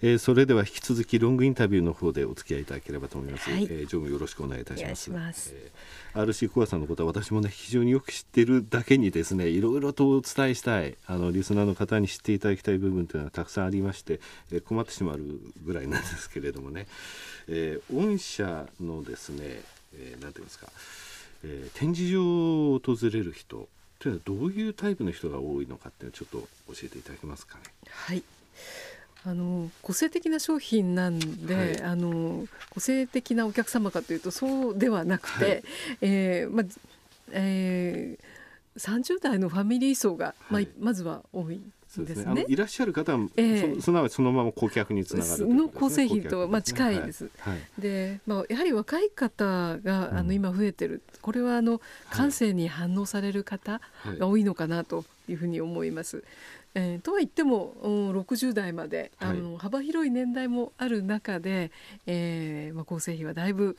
[0.00, 3.50] えー、それでは引き続きロングインタビューの方でお付き合いいただければと思います。
[3.50, 5.10] はい、えー、常務よろしくお願いいたします。
[5.10, 14.20] ますえー、RC コアさんのことは私もね非常によく知っているだけにですねいろいろとお伝えしたいあのリスナーの方に知っていただきたい部分というのはたくさんありまして、
[14.52, 15.20] えー、困ってしまう
[15.64, 16.86] ぐらいなんですけれどもね、
[17.48, 19.62] えー、御社のですね、
[19.94, 20.68] えー、なんていうんですか、
[21.44, 23.68] えー、展示場を訪れる人
[23.98, 27.64] というのはどういうタイプの人が多いのかっていうのをちょっと教えていただけますかね。
[27.90, 28.22] はい
[29.28, 35.62] あの個性的な商品なんで、はい、あの個性的なお客様かというとそうではなくて、はい、
[36.00, 36.64] えー、ま
[37.30, 41.60] えー、30代のファミリー層が、はい、まあ、まずは多い
[41.96, 42.46] ですね。
[42.48, 47.30] いらっしゃる方は、えー、すなわちそのまま顧客につながる、ね、の構成費と、まあ、近いです。
[47.40, 53.82] はい、で、まあ、やはり若い方があの今増えてる、これはあの感性に反応される方
[54.18, 56.24] が多いのかなというふうに思います。
[56.74, 61.70] えー、とは言っても60代まで、あの幅広い年代もある中で、
[62.06, 63.76] えーまあ、構成費はだいぶ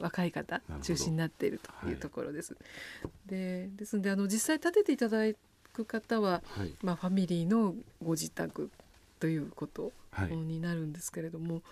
[0.00, 2.54] 若い方中心になっているというところです。
[2.54, 2.58] は
[3.26, 5.18] い、でですのであの実際立てていただ
[5.72, 8.70] く方は、はい、まあ、ファミリーのご自宅
[9.20, 9.92] ということ
[10.30, 11.62] になるんですけれども、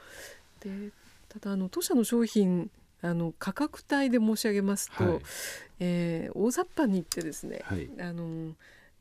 [0.61, 0.91] で
[1.29, 5.21] ただあの当社の商品あの価格帯で申し上げますと、はい、
[5.81, 8.55] えー、大雑把に言ってですね、はい、あの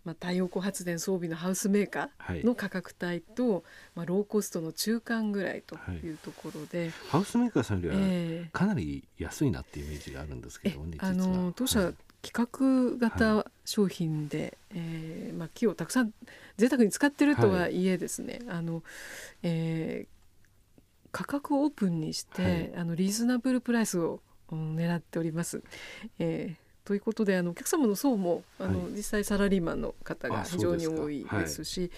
[0.03, 3.63] まあ、太陽光発電装備のハウスメーカーの価格帯と、はい、
[3.95, 6.11] まあ、ローコストの中間ぐらいとい。
[6.11, 11.79] うところで、はい、ハウスメーカーさんよりはかなり安いなっていうイメージがあるんですけどね、あの当社、
[12.23, 16.13] 規格型商品で、はい、えー、まあ、木をたくさん
[16.57, 18.83] 贅沢に使ってるとはいえですね、あの
[19.43, 25.63] えー、価格をオープンにして、あのリーズナブルプライスを、うん、狙っております。
[26.19, 31.89] えーということであのお客様の層もあの、はい、実際サラリーマンの方が非常に多いですし、はい、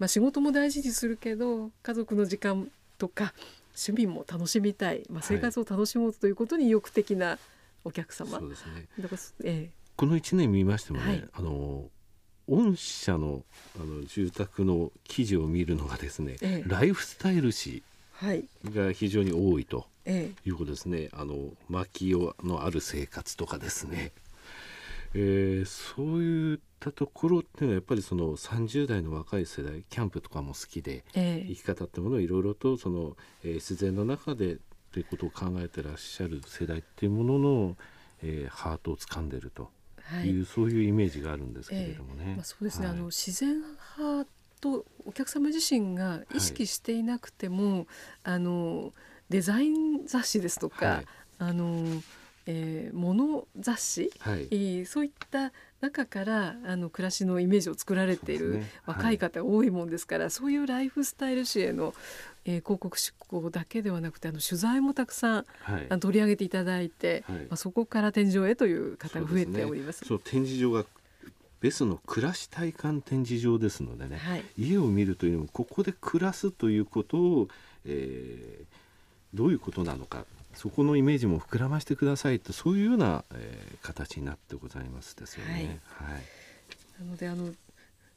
[0.00, 3.34] まあ、仕事も大事にするけど家族の時間とか
[3.70, 7.38] 趣味も楽しみたい、まあ、生活を楽しもうということに意欲的な
[7.84, 8.86] お客様、そうですね。
[8.98, 11.88] だから、ええ、この1年見ましてもね、あの
[12.48, 13.42] 御社の
[13.80, 17.82] あの住宅の記事を見るのがですね、ええ、ライフスタイル誌
[18.64, 19.86] が非常に多いと
[20.44, 21.36] いうことですね、あの
[21.68, 24.12] 薪のある生活とかですね
[25.14, 34.58] えー、そういったところっていうのはやっぱりその30代の若い世代キャンプとかも好きで、えー、生き方ってものをいろいろとその、えー、自然の中で
[34.92, 37.76] ということを考えてらっしゃる世代っていうものの、
[38.22, 39.70] えー、ハートを掴んでると。
[40.24, 40.30] い。
[40.30, 42.34] う、はい、そういうイメージがあるんですけれどもね。
[42.36, 43.62] まあ、そうですね、はい、あの自然
[43.98, 44.28] 派
[44.60, 47.86] とお客様自身が意識していなくても、はい、
[48.24, 48.92] あの
[49.28, 51.02] デザイン雑誌ですとか、
[51.38, 52.02] あの
[52.46, 61.94] えー、物雑誌、はい、えー、そういった中からあの暮らしのイメージを作られている若い方多いもんですからそう、ねはい、そういうライフスタイル誌への、
[62.44, 70.04] えー、広告出稿だけではなくてあの取材もたくさん、はい、取り上げていただいて、はい、まあ、そこから展示場へという方が増えております。
[70.04, 70.84] そう、ね、展示場が
[71.60, 77.48] ベスの暮らし体感展示場ですのでね、はい、家を見るというのもここで暮らすということを、
[77.84, 78.64] えー、
[79.34, 80.24] どういうことなのか
[80.54, 85.80] そこのイメージも膨らましてくださいとそういうような、えー、形になってございますですよね。
[85.86, 86.22] はい、はい、
[87.04, 87.52] なのであの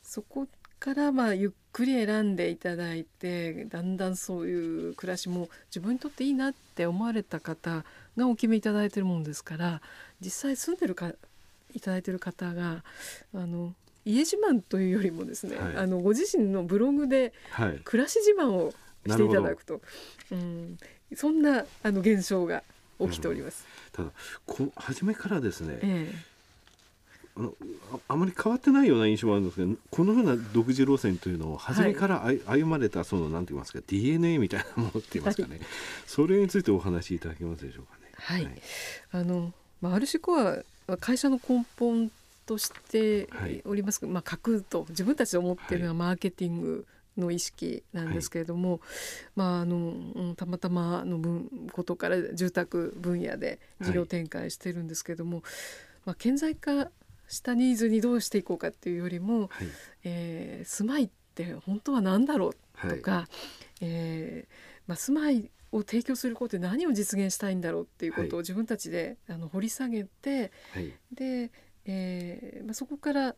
[0.02, 0.48] そこ
[0.80, 7.86] からまあゆっくり選んでいただいてだんだんそういう暮らしも自分にとっていいなって思われた方
[8.18, 9.82] がお決めいただいてるもんですから
[10.20, 11.14] 実際住んでるか
[11.74, 12.84] いただいてる方が
[13.34, 13.74] あの
[14.06, 17.32] 家自慢というよりもですね、はい、あのご自身のブログで
[17.86, 18.74] 暮らし自慢を
[19.08, 19.82] していただくと、
[20.32, 20.78] うん、
[21.16, 22.64] そんなあの現象が
[23.00, 23.66] 起きております。
[23.92, 24.10] ただ
[24.46, 26.16] こ初めからですね、ええ、
[27.38, 27.54] あの
[28.08, 35.66] あまり変わってないような印象もあるんですけどこのような独自路線というのを初めから歩まれたそのなんて言いますか DNA みたいなものって言いますかね、はい、
[36.08, 38.12] それについてお話しいただけますでしょうかね。
[38.16, 38.62] はい、はい、
[39.12, 40.64] あのまあ、アルシコア
[41.00, 42.10] 会社の根本
[42.46, 43.28] として
[43.66, 46.86] おります、はい、まあ、書くと自分たちで思っているのはマーケティング
[47.18, 48.80] の意識なんですけれども、はい、
[49.36, 55.44] まああのたまたまの分ことから住宅分野で事業展開してるんですけれども、はい、
[56.06, 56.90] まあ、顕在化
[57.28, 59.50] したニーズにどうしていこうかっていうよりも、はい、
[60.04, 63.26] えー、住まいって本当は何だろうとか、はい、
[63.82, 64.54] えー、
[64.88, 70.52] まあ、住まいを提供することで何を実現したいんだろうっていうことを自分たちで、あの掘り下げて、
[71.12, 71.52] で、
[71.86, 73.36] えーまあ、そこから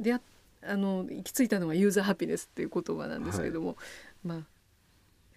[0.00, 0.22] 出会っ
[0.68, 3.76] あの行き着いたのがユーザーハピネスっていう言葉なんですけども、はい、
[4.24, 4.38] まあ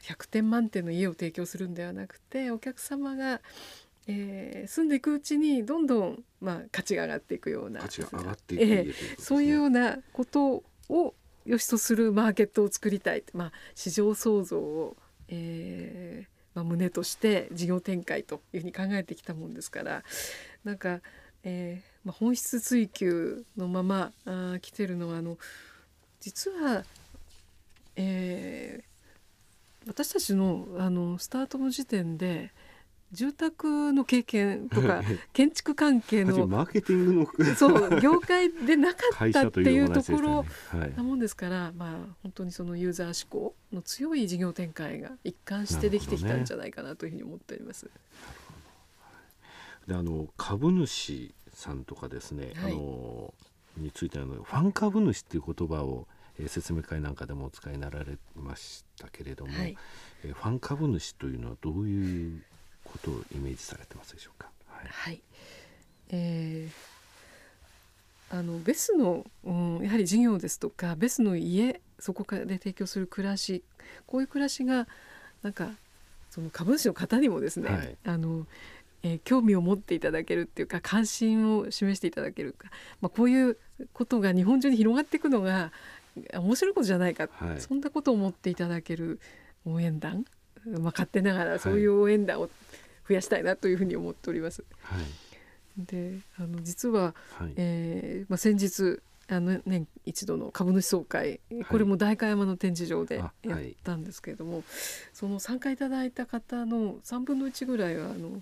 [0.01, 3.41] 100点満点の家を提供するんではなくてお客様が、
[4.07, 11.13] えー、住んでいくうちにどんどん、まあ、価値が上がっていくような、価値が上がっていく、ね、えー、そういうようなことを
[11.45, 14.97] 良しとするマーケットを作りたい、まあ、市場創造を、
[15.27, 20.03] えーまあ、胸として事業展開というふうに考えてきたもんですから
[20.63, 21.01] なんか、
[21.43, 25.37] えーまあ、本質追求のままあ来てるのはあの
[26.19, 26.83] 実は、
[27.95, 32.51] えー、私たちのあのスタートの時点で
[33.11, 35.01] 住宅の経験とか
[35.33, 40.45] 建築関係のマーケティングのそう業界でなかった っていうところ
[40.95, 47.89] なもんですから、まあ本当にそのユーザー志向の強い事業展開が一貫してできてきたんじゃないかなというふうに思っております。
[49.87, 53.33] であの株主さんとかですね、はい、あの
[53.77, 56.07] についてのファン株主っていう言葉を、
[56.39, 59.77] えー、説明会なんかでもお使いになられましたけれども、はい、
[60.23, 62.41] えー、ファン株主というのはどういう
[62.85, 64.49] ことをイメージされてますでしょうか？
[64.67, 65.21] はい、はい、
[66.11, 73.63] えー、あのベスの、うん、やはり事業ですとかベスの家そこで提供する暮らし
[74.07, 74.87] こういう暮らしが
[75.43, 75.71] なんか
[76.29, 78.45] その株主の方にもですね、はい、あの
[79.03, 82.69] えー、興味を持っていただけるっていうか関心を示していただけるか、
[83.01, 83.57] まあ、こういう
[83.93, 85.71] ことが日本中に広がっていくのが
[86.33, 89.19] 面白いことじゃないか、はい、そんなことを思っていただける
[89.65, 90.25] 応援団、
[90.65, 92.49] まあ、勝手ながらそういう応援団を
[93.07, 94.63] 増やしたいなというふうに思っております。
[94.81, 104.63] はい、であの実は、はい、えー、まあ、先日あの年一度の株主総会、これも代官山の展示場でやったんですけれども、はい、
[105.13, 108.41] その参加いただいた方の3分の1ぐらいはあの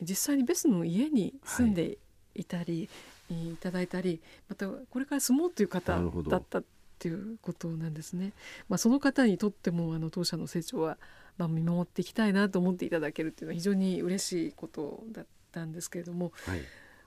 [0.00, 1.98] 実際にベスの家に住んで
[2.34, 2.88] いたり、
[3.30, 6.64] はい、いただいたりまたこれから住もうという方だったっ
[6.98, 8.32] ていうことなんですね。
[8.68, 10.98] まあ、その方にとってもあの当社の成長は、
[11.36, 16.60] まあ、見守っていきたいなと思っていただけるっていうのは非常に嬉しいことだったんですけれども、はい、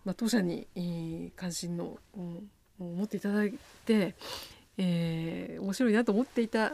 [0.06, 2.50] まあ、当社に、えー、関心の、うん、
[2.80, 3.54] 持っていただい
[3.86, 4.16] て、
[4.78, 6.74] えー、面白いなと思っていた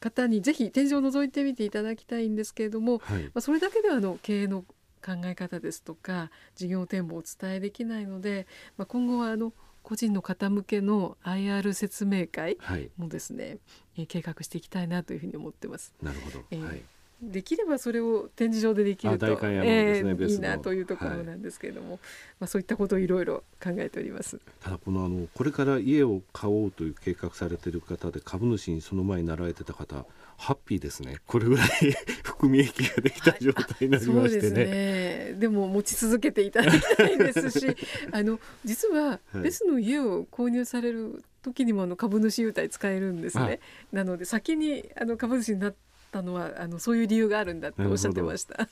[0.00, 4.64] 方にぜひ展示を覗いてみていただきたいんですけれども、はい、まあ、それだけではの経営の
[5.04, 8.46] 考え方ですとか事業展望をお伝えできないので、
[8.76, 9.52] まあ、今後はあの
[9.82, 12.56] 個人の方向けの IR 説明会
[12.96, 13.58] もですね、
[13.96, 15.92] はい、計画していきたいなというふうに思ってます。
[16.00, 16.82] なるほど、えー、はい
[17.22, 21.98] できればそれを展示場でできると、ねえー、いいなというところなんですけれども、はい、
[22.40, 24.40] まあ、そういったことをいろいろ考えております。
[24.60, 30.04] ただこのあのこれから家を買おうという計画されている方で株主にその前になられてた方
[30.36, 31.18] ハッピーですね。
[31.28, 31.68] これぐらい
[32.24, 34.60] 含み益ができた状態になりましてね。
[34.60, 35.36] はい、ね。
[35.38, 37.76] でも持ち続けていただきたいですし
[38.10, 43.60] あの実はベスの家を購入される時にもあの株主優待使えるんですね。
[43.92, 45.74] なので先にあの株主になっ
[46.12, 48.54] たのはあのそういう理由があるんだっておっしゃってました。
[48.58, 48.68] は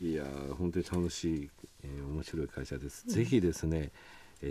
[0.00, 0.24] い、いや
[0.56, 1.50] 本当に楽しい、
[1.82, 3.06] えー、面白い会社です。
[3.06, 3.90] ぜひですね、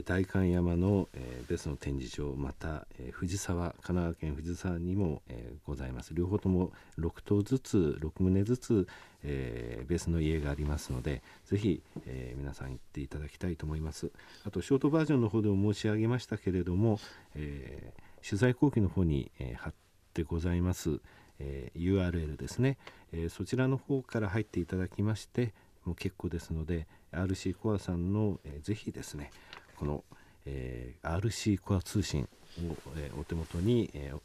[0.06, 6.13] 代官山の、えー、ベスの展示場また、えー、藤沢神奈川県藤沢にも、えー、ございます。
[6.13, 8.88] 両方とも6棟ずつ6棟ずつ、
[9.24, 14.12] えー、ベースの家がありますのでぜひ、えー、皆さん行っていただきたいと思います。
[14.45, 17.00] あとショートバージョンの方でも申し上げましたけれども、
[17.36, 19.74] えー、取材後期の方に、えー、貼っ
[20.13, 21.00] てございます、
[21.39, 22.77] えー、URL ですね、
[23.13, 25.53] えー、そちらの方から入っていただきまして
[25.86, 29.31] もう結構ですので RC コアさんの、えー、ぜひですね
[29.77, 30.03] この、
[30.45, 32.27] えー、RC コア通信
[32.59, 34.19] を、えー、お手元に、えー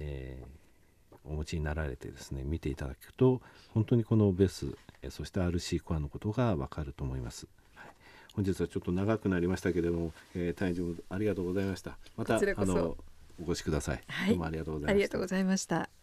[0.00, 3.40] えー、お持ちになられてですね見ていただくと
[3.74, 4.66] 本当にこのベス、
[5.02, 7.46] えー、そして RC コアのことがわかると思います。
[7.74, 7.88] はい、
[8.34, 11.98] 本日はちょっと長くなりましたけれども、えー、大変ありがとうございました。
[12.16, 12.96] またあの
[13.40, 14.92] お越しください、はい、どうもありがとうございました。
[14.92, 15.99] ありがとうございました。